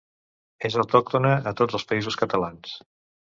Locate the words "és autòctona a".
0.69-1.53